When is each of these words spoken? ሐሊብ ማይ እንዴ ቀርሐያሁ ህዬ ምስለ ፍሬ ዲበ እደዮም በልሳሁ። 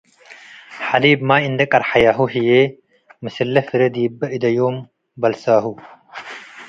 ሐሊብ 0.87 1.19
ማይ 1.27 1.43
እንዴ 1.49 1.59
ቀርሐያሁ 1.71 2.19
ህዬ 2.33 2.49
ምስለ 3.23 3.55
ፍሬ 3.67 3.81
ዲበ 3.95 4.19
እደዮም 4.35 4.75
በልሳሁ። 5.21 5.65